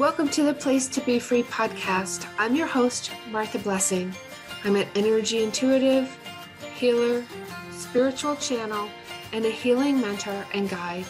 [0.00, 2.26] Welcome to the Place to Be Free podcast.
[2.38, 4.14] I'm your host, Martha Blessing.
[4.64, 6.08] I'm an energy intuitive,
[6.74, 7.22] healer,
[7.70, 8.88] spiritual channel,
[9.34, 11.04] and a healing mentor and guide.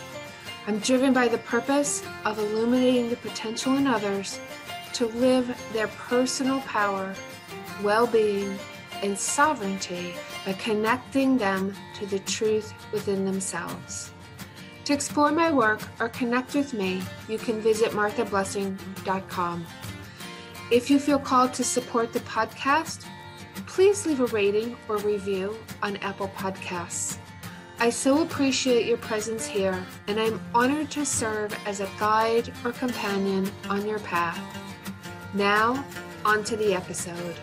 [0.66, 4.40] I'm driven by the purpose of illuminating the potential in others
[4.94, 7.14] to live their personal power,
[7.84, 8.58] well being,
[9.04, 10.14] and sovereignty
[10.44, 14.10] by connecting them to the truth within themselves.
[14.90, 19.66] To explore my work or connect with me, you can visit marthablessing.com.
[20.72, 23.06] If you feel called to support the podcast,
[23.68, 27.18] please leave a rating or review on Apple Podcasts.
[27.78, 32.72] I so appreciate your presence here, and I'm honored to serve as a guide or
[32.72, 34.40] companion on your path.
[35.34, 35.84] Now,
[36.24, 37.36] on to the episode.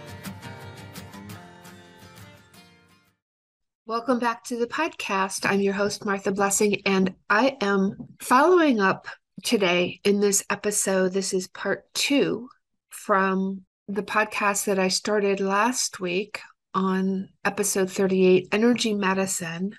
[3.87, 5.49] Welcome back to the podcast.
[5.49, 9.07] I'm your host, Martha Blessing, and I am following up
[9.45, 11.13] today in this episode.
[11.13, 12.49] This is part two
[12.89, 16.41] from the podcast that I started last week
[16.73, 19.73] on episode 38 Energy Medicine.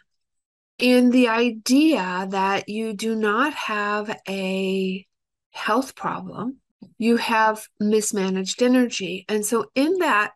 [0.80, 5.06] And the idea that you do not have a
[5.50, 6.56] health problem,
[6.96, 9.26] you have mismanaged energy.
[9.28, 10.32] And so, in that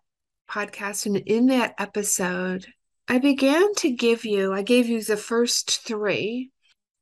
[0.47, 2.67] podcast and in that episode,
[3.09, 6.51] I began to give you, I gave you the first three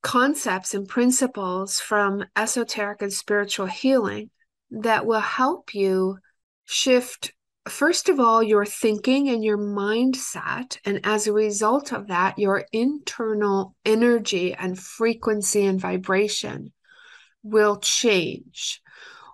[0.02, 4.30] concepts and principles from esoteric and spiritual healing
[4.70, 6.18] that will help you
[6.64, 7.32] shift,
[7.68, 10.78] first of all, your thinking and your mindset.
[10.84, 16.72] And as a result of that, your internal energy and frequency and vibration
[17.42, 18.80] will change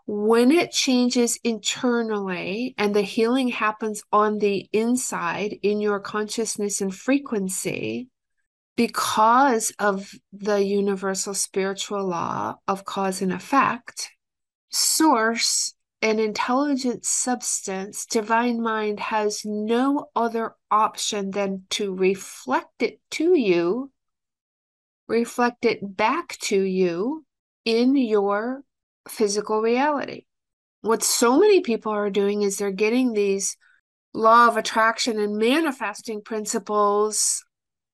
[0.06, 6.94] when it changes internally and the healing happens on the inside in your consciousness and
[6.94, 8.08] frequency,
[8.76, 14.10] because of the universal spiritual law of cause and effect,
[14.70, 23.36] source an intelligent substance, divine mind has no other option than to reflect it to
[23.36, 23.91] you,
[25.08, 27.25] reflect it back to you
[27.64, 28.62] in your
[29.09, 30.25] physical reality.
[30.83, 33.56] What so many people are doing is they're getting these
[34.15, 37.44] law of attraction and manifesting principles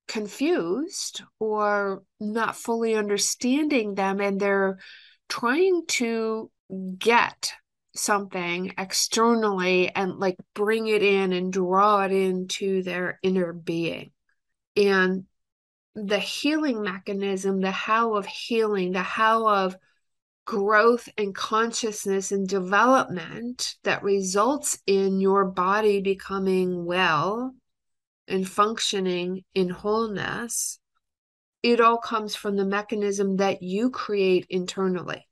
[0.08, 4.78] confused or not fully understanding them, and they're
[5.28, 6.50] trying to
[6.98, 7.52] get
[7.94, 14.10] something externally and like bring it in and draw it into their inner being.
[14.76, 15.24] And
[15.94, 19.76] the healing mechanism, the how of healing, the how of
[20.44, 27.54] growth and consciousness and development that results in your body becoming well
[28.26, 30.78] and functioning in wholeness,
[31.62, 35.26] it all comes from the mechanism that you create internally.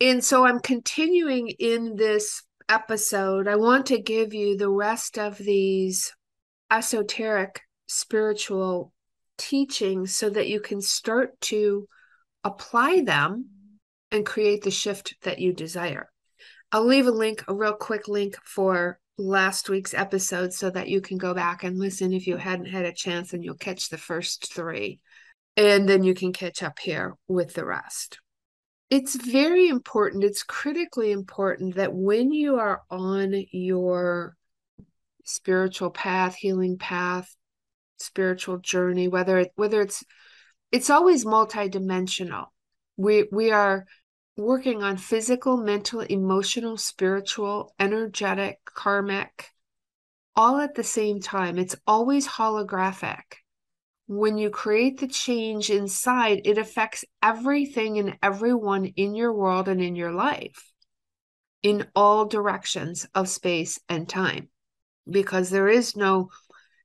[0.00, 3.46] And so I'm continuing in this episode.
[3.46, 6.12] I want to give you the rest of these
[6.70, 8.92] esoteric spiritual
[9.36, 11.86] teachings so that you can start to
[12.44, 13.46] apply them
[14.12, 16.08] and create the shift that you desire.
[16.70, 21.00] I'll leave a link, a real quick link for last week's episode so that you
[21.00, 23.98] can go back and listen if you hadn't had a chance and you'll catch the
[23.98, 25.00] first three.
[25.56, 28.20] And then you can catch up here with the rest.
[28.88, 34.36] It's very important, it's critically important that when you are on your
[35.24, 37.34] spiritual path, healing path,
[37.98, 40.04] spiritual journey, whether it, whether it's
[40.70, 42.46] it's always multidimensional.
[42.96, 43.86] We we are
[44.36, 49.50] working on physical, mental, emotional, spiritual, energetic, karmic,
[50.34, 51.58] all at the same time.
[51.58, 53.22] It's always holographic.
[54.06, 59.80] When you create the change inside, it affects everything and everyone in your world and
[59.80, 60.72] in your life
[61.62, 64.48] in all directions of space and time
[65.08, 66.30] because there is no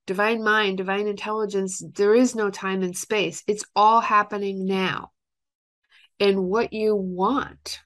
[0.06, 3.44] divine mind, divine intelligence, there is no time and space.
[3.48, 5.12] It's all happening now
[6.20, 7.80] and what you want,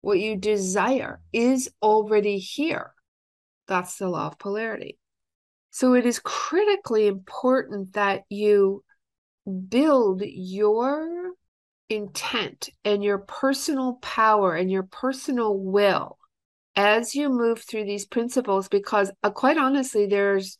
[0.00, 2.92] what you desire is already here.
[3.66, 4.98] That's the law of polarity.
[5.70, 8.82] So it is critically important that you
[9.68, 11.32] build your
[11.88, 16.18] intent and your personal power and your personal will
[16.76, 20.58] as you move through these principles because uh, quite honestly there's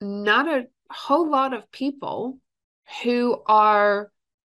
[0.00, 2.38] not a whole lot of people
[3.02, 4.10] who are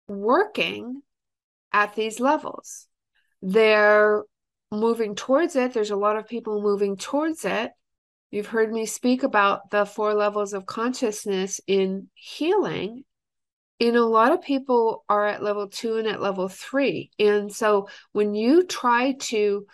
[0.08, 1.02] working
[1.72, 2.88] at these levels.
[3.42, 4.24] They're
[4.72, 5.74] moving towards it.
[5.74, 7.72] There's a lot of people moving towards it.
[8.30, 13.04] You've heard me speak about the four levels of consciousness in healing.
[13.80, 17.12] And a lot of people are at level two and at level three.
[17.20, 19.66] And so when you try to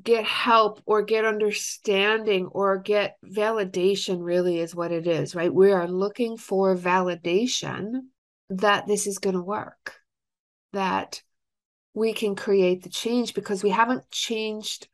[0.00, 5.52] get help or get understanding or get validation, really is what it is, right?
[5.52, 7.92] We are looking for validation
[8.48, 9.96] that this is going to work,
[10.72, 11.22] that
[11.94, 14.88] we can create the change because we haven't changed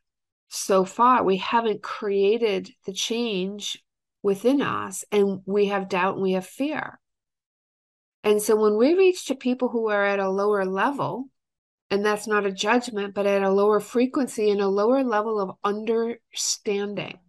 [0.47, 1.23] so far.
[1.23, 3.83] We haven't created the change
[4.23, 6.99] within us, and we have doubt and we have fear.
[8.23, 11.29] And so when we reach to people who are at a lower level,
[11.91, 15.55] and that's not a judgment, but at a lower frequency and a lower level of
[15.63, 17.19] understanding,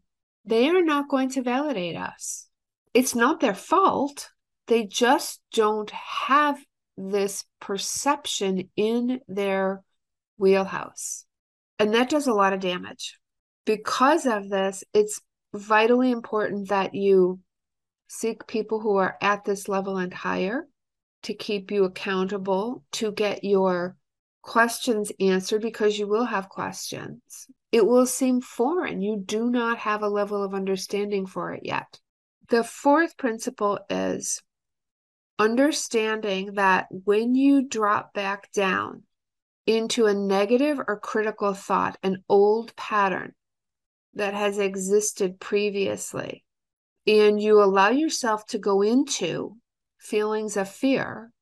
[0.47, 2.49] they are not going to validate us.
[2.95, 4.31] It's not their fault.
[4.69, 6.65] They just don't have
[6.97, 9.83] this perception in their
[10.39, 11.25] wheelhouse.
[11.79, 13.19] And that does a lot of damage.
[13.65, 15.21] Because of this, it's
[15.53, 17.41] vitally important that you
[18.09, 20.67] seek people who are at this level and higher
[21.25, 23.97] to keep you accountable, to get your
[24.43, 27.49] questions answered because you will have questions.
[27.73, 29.03] It will seem foreign.
[29.03, 31.99] You do not have a level of understanding for it yet.
[32.49, 34.41] The fourth principle is
[35.39, 39.03] understanding that when you drop back down
[39.67, 43.35] into a negative or critical thought, an old pattern
[44.15, 46.45] that has existed previously,
[47.07, 49.57] and you allow yourself to go into
[49.99, 51.33] feelings of fear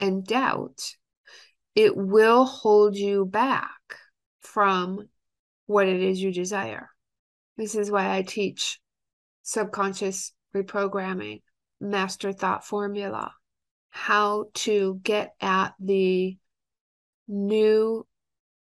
[0.00, 0.96] and doubt,
[1.74, 3.70] it will hold you back
[4.40, 5.08] from
[5.66, 6.88] what it is you desire.
[7.56, 8.80] This is why I teach
[9.42, 11.42] subconscious reprogramming,
[11.80, 13.32] master thought formula,
[13.90, 16.36] how to get at the
[17.28, 18.06] new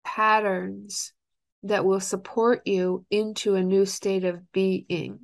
[0.04, 1.12] patterns
[1.64, 5.20] that will support you into a new state of being.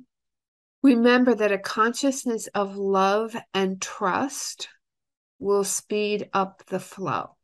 [0.83, 4.67] Remember that a consciousness of love and trust
[5.39, 7.35] will speed up the flow.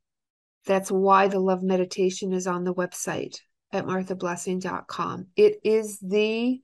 [0.65, 3.38] That's why the love meditation is on the website
[3.71, 5.27] at marthablessing.com.
[5.35, 6.61] It is the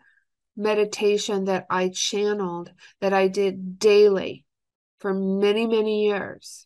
[0.57, 4.44] meditation that I channeled, that I did daily
[5.00, 6.65] for many, many years.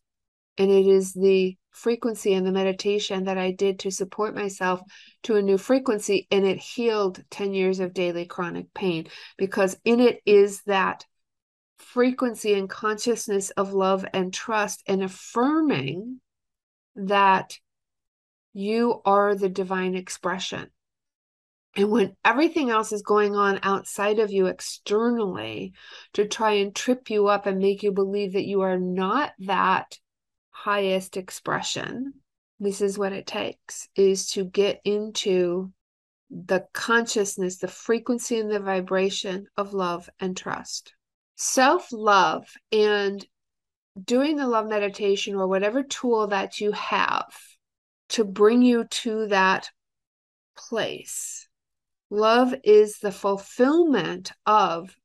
[0.57, 4.81] And it is the frequency and the meditation that I did to support myself
[5.23, 6.27] to a new frequency.
[6.31, 9.07] And it healed 10 years of daily chronic pain
[9.37, 11.05] because in it is that
[11.77, 16.21] frequency and consciousness of love and trust and affirming
[16.95, 17.57] that
[18.53, 20.69] you are the divine expression.
[21.75, 25.73] And when everything else is going on outside of you externally
[26.13, 29.97] to try and trip you up and make you believe that you are not that
[30.49, 32.13] highest expression
[32.61, 35.73] this is what it takes is to get into
[36.29, 40.93] the consciousness the frequency and the vibration of love and trust.
[41.35, 43.25] Self-love and
[44.01, 47.33] doing the love meditation or whatever tool that you have
[48.09, 49.71] to bring you to that
[50.55, 51.49] place
[52.11, 54.95] love is the fulfillment of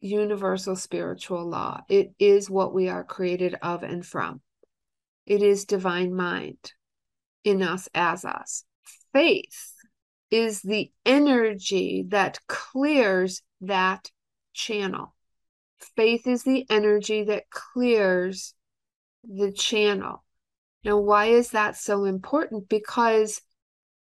[0.00, 1.80] universal spiritual law.
[1.88, 4.40] It is what we are created of and from.
[5.26, 6.72] It is divine mind
[7.44, 8.64] in us as us.
[9.12, 9.72] Faith
[10.30, 14.10] is the energy that clears that
[14.52, 15.14] channel.
[15.96, 18.54] Faith is the energy that clears
[19.24, 20.24] the channel.
[20.84, 22.68] Now, why is that so important?
[22.68, 23.40] Because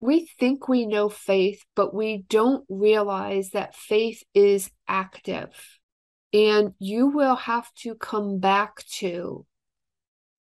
[0.00, 5.78] we think we know faith, but we don't realize that faith is active.
[6.32, 9.44] And you will have to come back to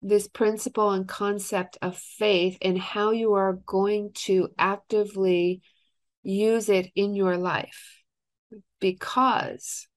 [0.01, 5.61] this principle and concept of faith and how you are going to actively
[6.23, 8.01] use it in your life.
[8.79, 9.87] Because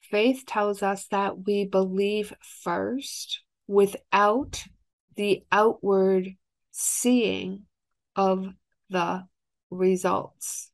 [0.00, 2.32] faith tells us that we believe
[2.62, 4.62] first without
[5.16, 6.28] the outward
[6.70, 7.62] seeing
[8.14, 8.48] of
[8.90, 9.24] the
[9.70, 10.70] results.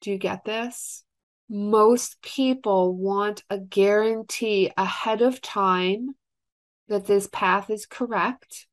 [0.00, 1.04] Do you get this?
[1.48, 6.14] Most people want a guarantee ahead of time
[6.88, 8.66] that this path is correct.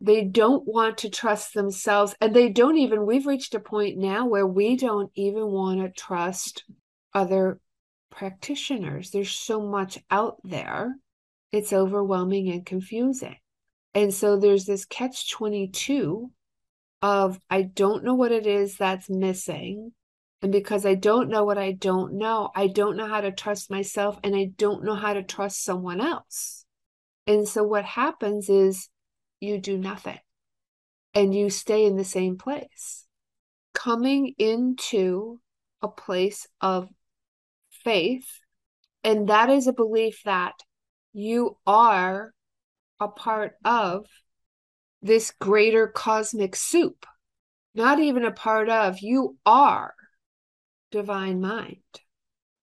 [0.00, 2.14] They don't want to trust themselves.
[2.20, 5.88] And they don't even, we've reached a point now where we don't even want to
[5.90, 6.64] trust
[7.14, 7.60] other
[8.10, 9.10] practitioners.
[9.10, 10.96] There's so much out there,
[11.52, 13.36] it's overwhelming and confusing.
[13.94, 16.30] And so there's this catch 22
[17.06, 19.92] of I don't know what it is that's missing.
[20.42, 23.70] And because I don't know what I don't know, I don't know how to trust
[23.70, 26.64] myself and I don't know how to trust someone else.
[27.24, 28.88] And so what happens is
[29.38, 30.18] you do nothing
[31.14, 33.06] and you stay in the same place.
[33.72, 35.38] Coming into
[35.82, 36.88] a place of
[37.84, 38.26] faith,
[39.04, 40.54] and that is a belief that
[41.12, 42.32] you are
[42.98, 44.06] a part of
[45.06, 47.06] this greater cosmic soup,
[47.74, 49.94] not even a part of, you are
[50.90, 51.76] divine mind.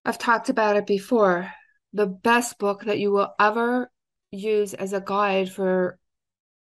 [0.05, 1.51] I've talked about it before.
[1.93, 3.91] The best book that you will ever
[4.31, 5.99] use as a guide for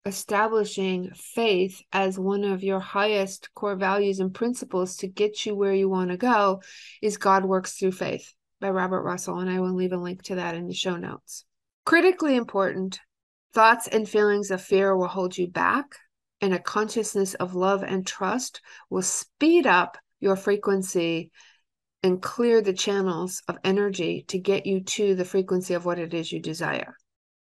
[0.06, 5.74] establishing faith as one of your highest core values and principles to get you where
[5.74, 6.62] you want to go
[7.02, 9.40] is God Works Through Faith by Robert Russell.
[9.40, 11.44] And I will leave a link to that in the show notes.
[11.84, 13.00] Critically important
[13.56, 15.86] thoughts and feelings of fear will hold you back,
[16.42, 18.60] and a consciousness of love and trust
[18.90, 21.30] will speed up your frequency
[22.02, 26.12] and clear the channels of energy to get you to the frequency of what it
[26.12, 26.94] is you desire.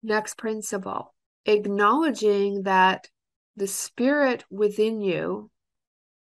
[0.04, 1.16] Next principle
[1.48, 3.10] acknowledging that
[3.56, 5.50] the spirit within you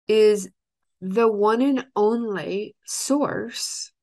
[0.10, 0.50] is
[1.00, 3.94] the one and only source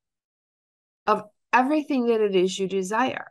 [1.07, 3.27] of everything that it is you desire.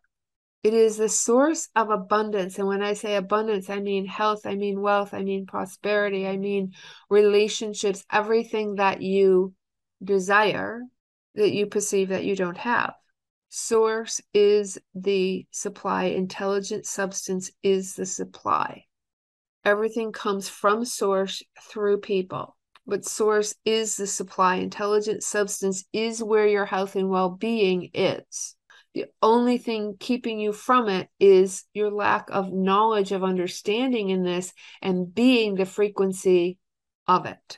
[0.63, 2.57] It is the source of abundance.
[2.57, 6.37] And when I say abundance, I mean health, I mean wealth, I mean prosperity, I
[6.37, 6.71] mean
[7.09, 9.53] relationships, everything that you
[10.01, 10.81] desire
[11.35, 12.93] that you perceive that you don't have.
[13.49, 18.85] Source is the supply, intelligent substance is the supply.
[19.65, 22.55] Everything comes from source through people,
[22.87, 24.55] but source is the supply.
[24.55, 28.55] Intelligent substance is where your health and well being is.
[28.93, 34.23] The only thing keeping you from it is your lack of knowledge, of understanding in
[34.23, 36.59] this, and being the frequency
[37.07, 37.57] of it.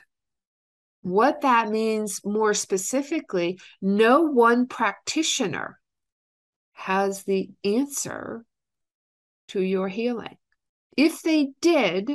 [1.02, 5.78] What that means more specifically, no one practitioner
[6.72, 8.44] has the answer
[9.48, 10.36] to your healing.
[10.96, 12.10] If they did,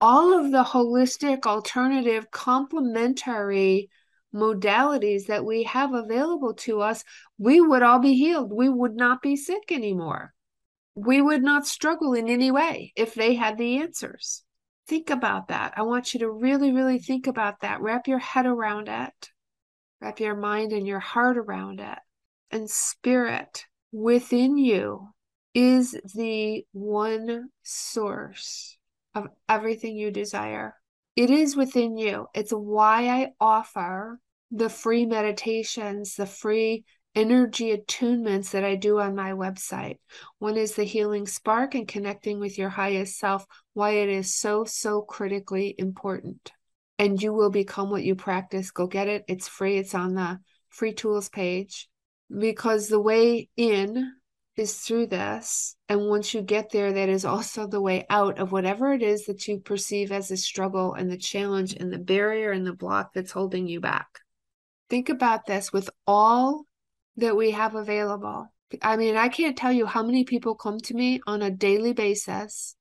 [0.00, 3.88] all of the holistic, alternative, complementary
[4.34, 7.04] modalities that we have available to us,
[7.38, 8.52] we would all be healed.
[8.52, 10.32] We would not be sick anymore.
[10.94, 14.44] We would not struggle in any way if they had the answers.
[14.86, 15.74] Think about that.
[15.76, 17.80] I want you to really, really think about that.
[17.80, 19.30] Wrap your head around it,
[20.00, 21.98] wrap your mind and your heart around it,
[22.50, 25.08] and spirit within you
[25.54, 28.76] is the one source
[29.14, 30.74] of everything you desire.
[31.14, 32.26] It is within you.
[32.34, 34.18] It's why I offer
[34.50, 39.98] the free meditations, the free energy attunements that I do on my website.
[40.38, 44.64] One is the healing spark and connecting with your highest self, why it is so,
[44.64, 46.50] so critically important.
[46.98, 48.70] And you will become what you practice.
[48.70, 49.24] Go get it.
[49.28, 49.76] It's free.
[49.76, 50.38] It's on the
[50.70, 51.88] free tools page
[52.34, 54.12] because the way in
[54.56, 55.76] is through this.
[55.88, 59.26] And once you get there, that is also the way out of whatever it is
[59.26, 63.12] that you perceive as a struggle and the challenge and the barrier and the block
[63.14, 64.20] that's holding you back.
[64.90, 66.64] Think about this with all
[67.16, 68.52] that we have available.
[68.82, 71.92] I mean, I can't tell you how many people come to me on a daily
[71.92, 72.76] basis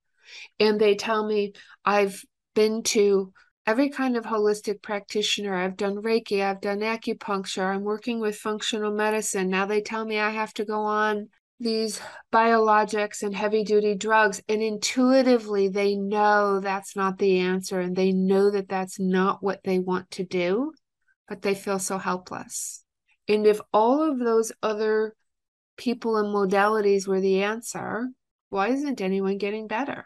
[0.60, 1.54] and they tell me,
[1.86, 2.24] I've
[2.54, 3.32] been to
[3.66, 5.54] every kind of holistic practitioner.
[5.54, 9.50] I've done Reiki, I've done acupuncture, I'm working with functional medicine.
[9.50, 11.30] Now they tell me I have to go on
[11.62, 12.02] these
[12.34, 14.42] biologics and heavy duty drugs.
[14.50, 19.62] And intuitively, they know that's not the answer and they know that that's not what
[19.64, 20.74] they want to do,
[21.28, 22.84] but they feel so helpless.
[23.28, 25.16] And if all of those other
[25.78, 28.10] people and modalities were the answer,
[28.50, 30.06] why isn't anyone getting better?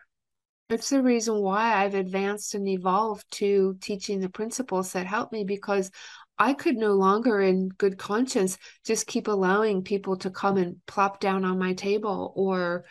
[0.69, 5.43] It's the reason why I've advanced and evolved to teaching the principles that help me
[5.43, 5.91] because
[6.39, 11.19] I could no longer, in good conscience, just keep allowing people to come and plop
[11.19, 12.86] down on my table or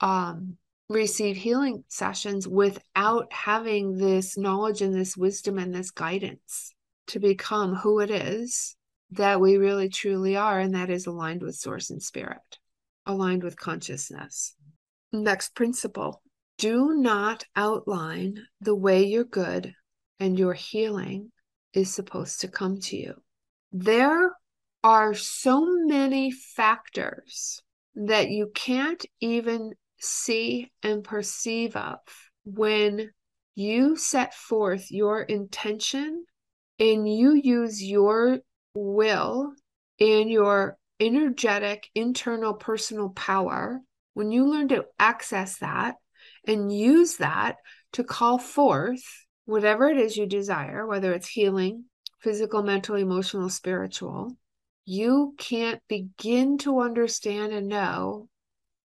[0.00, 0.56] um,
[0.88, 6.74] receive healing sessions without having this knowledge and this wisdom and this guidance
[7.08, 8.76] to become who it is
[9.10, 12.58] that we really truly are, and that is aligned with source and spirit,
[13.04, 14.54] aligned with consciousness.
[15.12, 16.22] Next principle
[16.58, 19.74] do not outline the way your good
[20.18, 21.30] and your healing
[21.72, 23.14] is supposed to come to you.
[23.72, 24.32] There
[24.82, 27.62] are so many factors
[27.94, 31.98] that you can't even see and perceive of
[32.44, 33.10] when
[33.54, 36.24] you set forth your intention
[36.78, 38.38] and you use your
[38.74, 39.52] will
[39.98, 43.80] and your energetic internal personal power.
[44.14, 45.96] When you learn to access that,
[46.46, 47.56] and use that
[47.92, 49.02] to call forth
[49.44, 51.84] whatever it is you desire, whether it's healing,
[52.20, 54.36] physical, mental, emotional, spiritual.
[54.84, 58.28] You can't begin to understand and know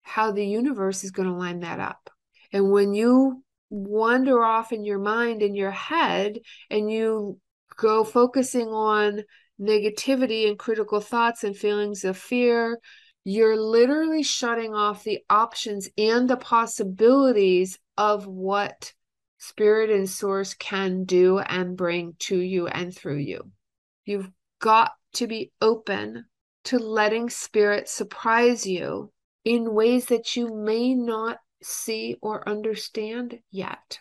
[0.01, 2.09] how the universe is going to line that up.
[2.51, 6.39] And when you wander off in your mind, in your head,
[6.69, 7.39] and you
[7.77, 9.23] go focusing on
[9.59, 12.79] negativity and critical thoughts and feelings of fear
[13.23, 18.93] you're literally shutting off the options and the possibilities of what
[19.37, 23.51] spirit and source can do and bring to you and through you.
[24.05, 26.25] You've got to be open
[26.65, 29.11] to letting spirit surprise you
[29.43, 33.99] in ways that you may not see or understand yet.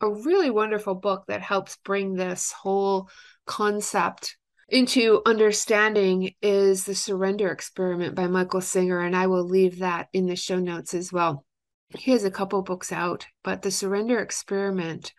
[0.00, 3.08] A really wonderful book that helps bring this whole
[3.46, 4.36] concept
[4.74, 10.26] into understanding is The Surrender Experiment by Michael Singer, and I will leave that in
[10.26, 11.46] the show notes as well.
[11.96, 15.12] He has a couple books out, but The Surrender Experiment,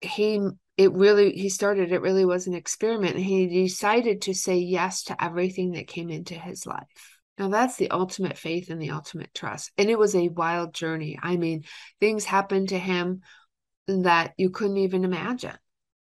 [0.00, 0.40] he
[0.78, 5.02] it really he started it really was an experiment and he decided to say yes
[5.04, 7.18] to everything that came into his life.
[7.38, 11.18] Now that's the ultimate faith and the ultimate trust and it was a wild journey.
[11.22, 11.64] I mean
[12.00, 13.20] things happened to him
[13.86, 15.58] that you couldn't even imagine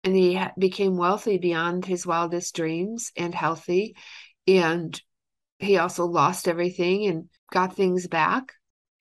[0.05, 3.97] and he became wealthy beyond his wildest dreams and healthy
[4.47, 5.01] and
[5.59, 8.53] he also lost everything and got things back.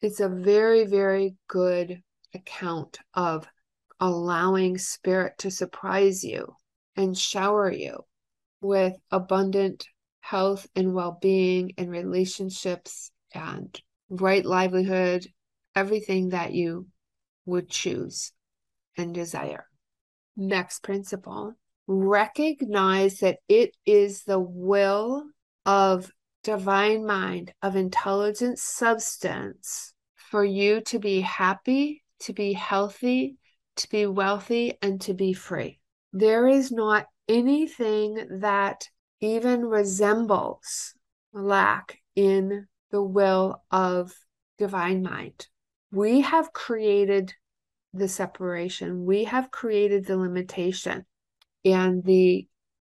[0.02, 2.02] It's a very very good
[2.34, 3.48] account of
[4.00, 6.56] allowing spirit to surprise you
[6.96, 8.06] and shower you
[8.62, 9.88] with abundant
[10.22, 15.26] health and well-being and relationships and right livelihood
[15.76, 16.88] everything that you
[17.46, 18.32] would choose
[18.98, 19.69] and desire
[20.40, 21.54] next principle
[21.88, 25.24] recognize that it is the will
[25.66, 26.12] of
[26.44, 33.38] divine mind of intelligent substance for you to be happy to be healthy
[33.80, 35.80] to be wealthy, and to be free.
[36.12, 38.90] There is not anything that
[39.22, 40.94] even resembles
[41.32, 44.14] lack in the will of
[44.58, 45.48] divine mind.
[45.92, 47.34] We have created
[47.94, 51.06] the separation, we have created the limitation
[51.66, 52.48] and the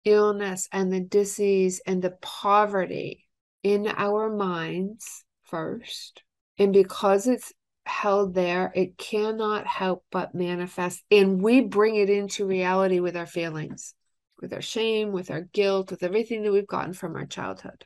[0.05, 3.27] illness and the disease and the poverty
[3.63, 6.23] in our minds first.
[6.59, 7.53] And because it's
[7.87, 11.03] held there, it cannot help but manifest.
[11.11, 13.95] And we bring it into reality with our feelings,
[14.41, 17.85] with our shame, with our guilt, with everything that we've gotten from our childhood.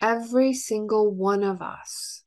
[0.00, 2.22] Every single one of us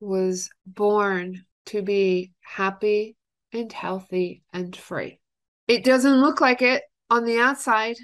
[0.00, 3.16] was born to be happy
[3.52, 5.20] and healthy and free.
[5.66, 7.96] It doesn't look like it on the outside,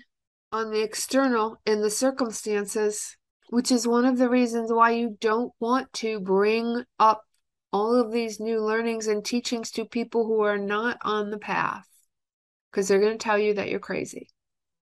[0.52, 3.16] on the external, in the circumstances,
[3.50, 7.22] which is one of the reasons why you don't want to bring up
[7.72, 11.88] all of these new learnings and teachings to people who are not on the path
[12.70, 14.28] because they're going to tell you that you're crazy.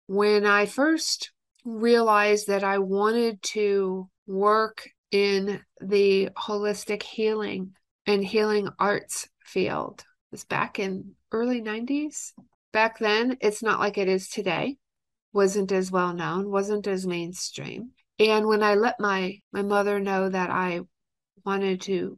[0.07, 1.31] When I first
[1.63, 7.73] realized that I wanted to work in the holistic healing
[8.05, 12.31] and healing arts field, was back in early 90s.
[12.71, 14.77] Back then, it's not like it is today.
[15.33, 17.91] Wasn't as well known, wasn't as mainstream.
[18.19, 20.81] And when I let my my mother know that I
[21.45, 22.17] wanted to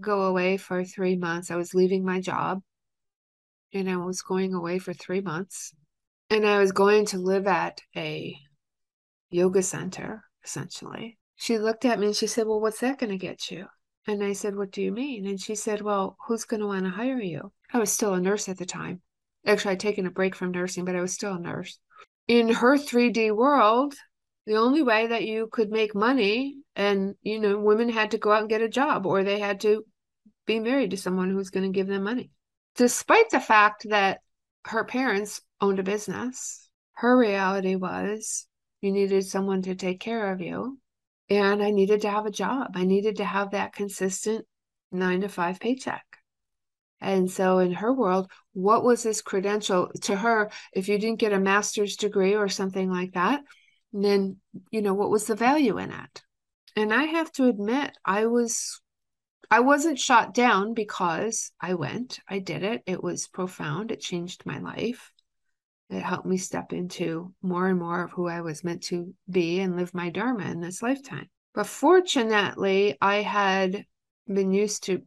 [0.00, 1.50] go away for three months.
[1.50, 2.62] I was leaving my job
[3.72, 5.72] and I was going away for three months.
[6.30, 8.36] And I was going to live at a
[9.30, 11.18] yoga center, essentially.
[11.36, 13.66] She looked at me and she said, Well, what's that going to get you?
[14.06, 15.26] And I said, What do you mean?
[15.26, 17.52] And she said, Well, who's going to want to hire you?
[17.72, 19.00] I was still a nurse at the time.
[19.46, 21.78] Actually, I'd taken a break from nursing, but I was still a nurse.
[22.28, 23.94] In her 3D world,
[24.46, 28.32] the only way that you could make money and you know women had to go
[28.32, 29.84] out and get a job or they had to
[30.46, 32.30] be married to someone who's going to give them money
[32.76, 34.20] despite the fact that
[34.66, 38.46] her parents owned a business her reality was
[38.80, 40.78] you needed someone to take care of you
[41.30, 42.72] and i needed to have a job.
[42.74, 44.46] I needed to have that consistent
[44.92, 46.04] 9 to 5 paycheck.
[47.00, 49.90] And so in her world what was this credential?
[50.02, 53.42] To her if you didn't get a master's degree or something like that
[53.92, 54.38] then
[54.70, 56.22] you know what was the value in it?
[56.76, 58.80] And i have to admit i was
[59.50, 62.20] i wasn't shot down because i went.
[62.28, 62.82] I did it.
[62.86, 63.90] It was profound.
[63.90, 65.13] It changed my life
[65.90, 69.60] it helped me step into more and more of who i was meant to be
[69.60, 71.28] and live my dharma in this lifetime.
[71.54, 73.84] But fortunately i had
[74.26, 75.02] been used to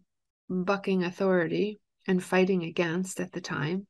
[0.50, 3.88] bucking authority and fighting against at the time.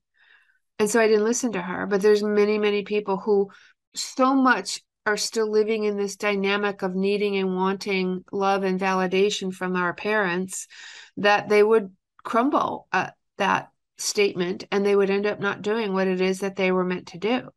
[0.80, 3.50] And so i didn't listen to her but there's many many people who
[3.94, 9.54] so much are still living in this dynamic of needing and wanting love and validation
[9.54, 10.68] from our parents
[11.16, 16.08] that they would crumble at that statement and they would end up not doing what
[16.08, 17.50] it is that they were meant to do.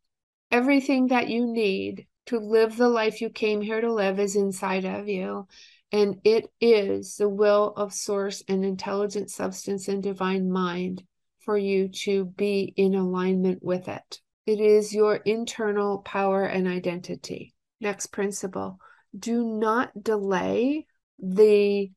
[0.51, 4.85] Everything that you need to live the life you came here to live is inside
[4.85, 5.47] of you.
[5.93, 11.03] And it is the will of source and intelligent substance and divine mind
[11.41, 14.21] for you to be in alignment with it.
[14.47, 17.55] It is your internal power and identity.
[17.81, 18.79] Next principle
[19.19, 20.87] do not delay
[21.19, 21.91] the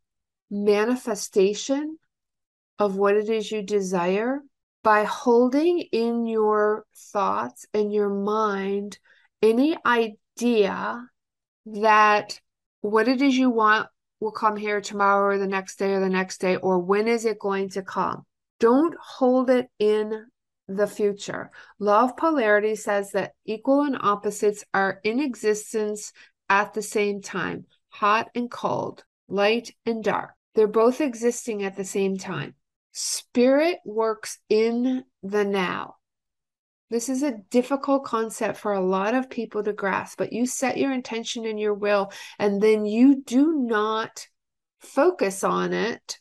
[0.49, 1.97] manifestation
[2.79, 4.41] of what it is you desire
[4.83, 8.97] by holding in your thoughts and your mind
[9.41, 11.07] any idea
[11.65, 12.39] that
[12.81, 13.87] what it is you want
[14.19, 17.25] will come here tomorrow or the next day or the next day, or when is
[17.25, 18.25] it going to come?
[18.59, 20.25] Don't hold it in
[20.67, 21.51] the future.
[21.79, 26.13] Law of polarity says that equal and opposites are in existence
[26.49, 30.31] at the same time hot and cold, light and dark.
[30.55, 32.55] They're both existing at the same time.
[32.93, 35.95] Spirit works in the now.
[36.89, 40.77] This is a difficult concept for a lot of people to grasp, but you set
[40.77, 44.27] your intention and your will, and then you do not
[44.79, 46.19] focus on it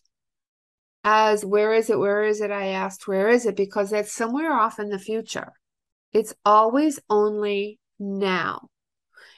[1.04, 2.50] as where is it, where is it?
[2.50, 3.56] I asked, where is it?
[3.56, 5.52] Because that's somewhere off in the future.
[6.12, 8.68] It's always only now.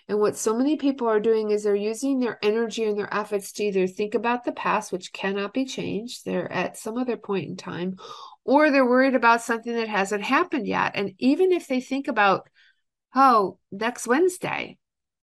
[0.06, 3.52] And what so many people are doing is they're using their energy and their efforts
[3.52, 7.48] to either think about the past, which cannot be changed, they're at some other point
[7.48, 7.96] in time,
[8.44, 10.92] or they're worried about something that hasn't happened yet.
[10.94, 12.48] And even if they think about,
[13.14, 14.76] oh, next Wednesday,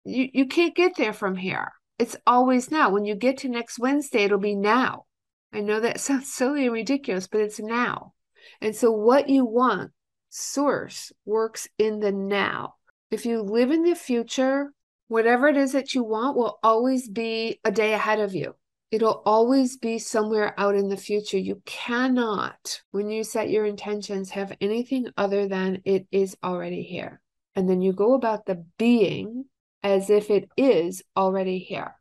[0.06, 1.72] you, you can't get there from here.
[2.00, 2.90] It's always now.
[2.90, 5.06] When you get to next Wednesday, it'll be now.
[5.54, 8.14] I know that sounds silly and ridiculous, but it's now.
[8.60, 9.92] And so, what you want,
[10.30, 12.76] source works in the now.
[13.14, 14.74] If you live in the future,
[15.08, 18.56] whatever it is that you want will always be a day ahead of you.
[18.90, 21.38] It'll always be somewhere out in the future.
[21.38, 27.22] You cannot, when you set your intentions, have anything other than it is already here.
[27.56, 29.46] And then you go about the being
[29.84, 31.94] as if it is already here.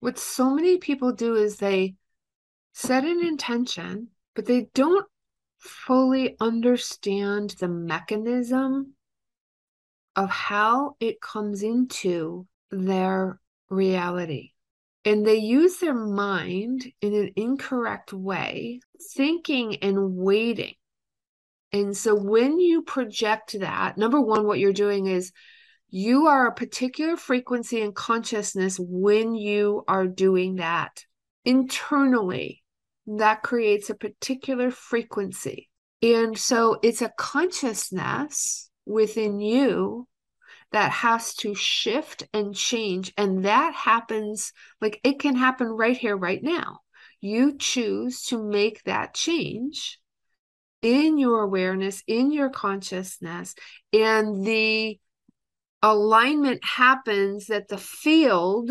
[0.00, 1.96] What so many people do is they
[2.72, 5.04] set an intention, but they don't
[5.58, 8.93] fully understand the mechanism
[10.16, 14.50] of how it comes into their reality.
[15.04, 18.80] And they use their mind in an incorrect way,
[19.14, 20.74] thinking and waiting.
[21.72, 25.32] And so when you project that, number one, what you're doing is
[25.90, 31.04] you are a particular frequency and consciousness when you are doing that
[31.44, 32.62] internally.
[33.06, 35.68] That creates a particular frequency.
[36.00, 40.06] And so it's a consciousness within you
[40.72, 43.12] that has to shift and change.
[43.16, 46.80] And that happens, like it can happen right here, right now.
[47.20, 49.98] You choose to make that change
[50.82, 53.54] in your awareness, in your consciousness,
[53.92, 54.98] and the
[55.80, 58.70] alignment happens that the field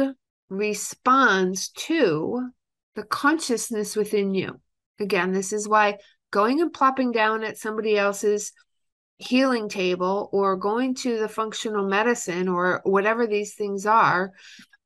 [0.49, 2.49] responds to
[2.95, 4.59] the consciousness within you.
[4.99, 5.97] Again, this is why
[6.31, 8.51] going and plopping down at somebody else's
[9.17, 14.31] healing table or going to the functional medicine or whatever these things are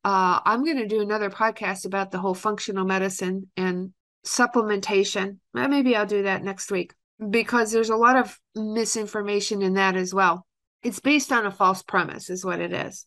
[0.03, 3.91] uh, i'm going to do another podcast about the whole functional medicine and
[4.27, 5.37] supplementation.
[5.53, 6.93] Maybe i'll do that next week
[7.29, 10.45] because there's a lot of misinformation in that as well.
[10.83, 13.05] It's based on a false premise is what it is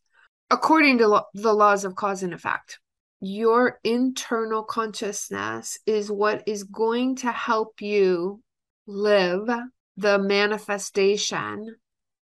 [0.51, 2.81] according to lo- the laws of cause and effect.
[3.21, 8.43] Your internal consciousness is what is going to help you
[8.87, 9.49] live
[10.01, 11.77] the manifestation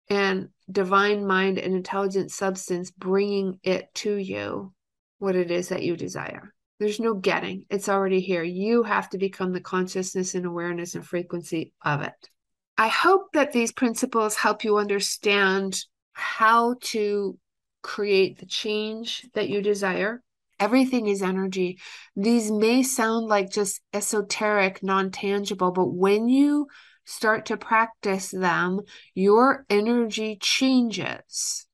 [0.09, 4.73] and divine mind and intelligent substance bringing it to you
[5.19, 6.53] what it is that you desire.
[6.79, 8.41] There's no getting, it's already here.
[8.41, 12.29] You have to become the consciousness and awareness and frequency of it.
[12.77, 15.79] I hope that these principles help you understand
[16.13, 17.37] how to
[17.83, 20.23] create the change that you desire.
[20.59, 21.79] Everything is energy.
[22.15, 26.67] These may sound like just esoteric, non tangible, but when you
[27.09, 28.81] start to practice them,
[29.15, 31.65] your energy changes.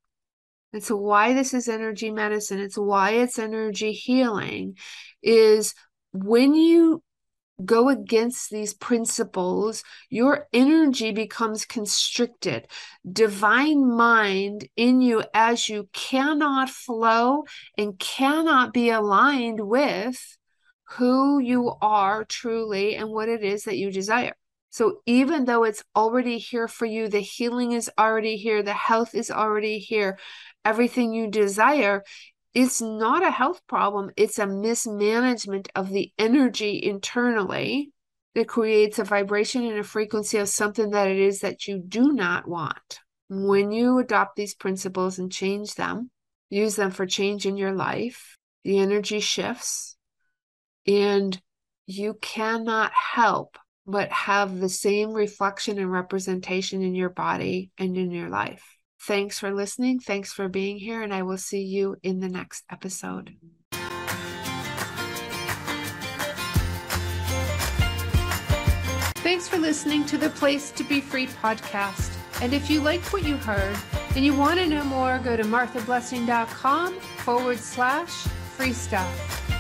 [0.72, 2.60] It's why this is energy medicine.
[2.60, 4.78] It's why it's energy healing.
[5.22, 5.74] Is
[6.14, 7.04] when you
[7.64, 12.68] go against these principles, your energy becomes constricted.
[13.10, 17.44] Divine mind in you, as you cannot flow
[17.78, 20.38] and cannot be aligned with
[20.92, 24.36] who you are truly and what it is that you desire.
[24.76, 29.16] So even though it's already here for you, the healing is already here, the health
[29.16, 30.20] is already here,
[30.66, 32.04] everything you desire,
[32.54, 34.12] it's not a health problem.
[34.18, 37.94] It's a mismanagement of the energy internally
[38.34, 42.12] that creates a vibration and a frequency of something that it is that you do
[42.12, 43.00] not want.
[43.30, 46.12] When you adopt these principles and change them,
[46.50, 49.96] use them for change in your life, the energy shifts
[50.86, 51.42] and
[51.88, 58.12] you cannot help but have the same reflection and representation in your body and in
[58.12, 58.64] your life.
[59.02, 60.00] Thanks for listening.
[60.00, 61.02] Thanks for being here.
[61.02, 63.36] And I will see you in the next episode.
[69.18, 72.16] Thanks for listening to the Place to Be Free podcast.
[72.42, 73.78] And if you liked what you heard
[74.16, 78.12] and you want to know more, go to marthablessing.com forward slash
[78.56, 79.55] free stuff.